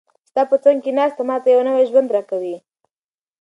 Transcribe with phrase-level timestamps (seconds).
[0.29, 2.55] ستا په څنګ کې ناسته، ما ته یو نوی ژوند راکوي.